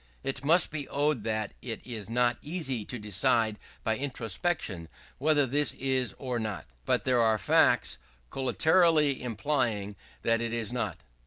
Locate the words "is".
1.85-2.09, 5.75-6.09, 10.53-10.73